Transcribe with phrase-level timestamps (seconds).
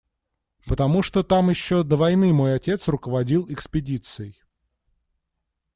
[0.65, 4.41] Потому что там еще до войны мой отец руководил экспедицией.